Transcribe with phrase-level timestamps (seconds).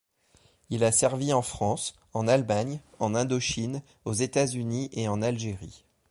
[0.71, 5.85] Il a servi en France, en Allemagne, en Indochine, aux États-Unis et en Algérie.